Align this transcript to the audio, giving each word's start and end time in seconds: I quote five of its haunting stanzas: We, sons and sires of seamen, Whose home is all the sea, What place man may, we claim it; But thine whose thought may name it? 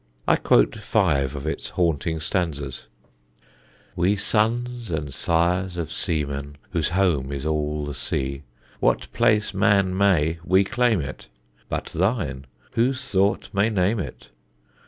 I 0.27 0.35
quote 0.35 0.75
five 0.77 1.35
of 1.35 1.45
its 1.45 1.69
haunting 1.69 2.19
stanzas: 2.19 2.87
We, 3.95 4.15
sons 4.15 4.89
and 4.89 5.13
sires 5.13 5.77
of 5.77 5.91
seamen, 5.91 6.55
Whose 6.71 6.89
home 6.89 7.31
is 7.31 7.45
all 7.45 7.85
the 7.85 7.93
sea, 7.93 8.41
What 8.79 9.11
place 9.13 9.53
man 9.53 9.95
may, 9.95 10.39
we 10.43 10.63
claim 10.63 11.01
it; 11.01 11.27
But 11.69 11.85
thine 11.93 12.45
whose 12.71 13.07
thought 13.11 13.49
may 13.53 13.69
name 13.69 13.99
it? 13.99 14.31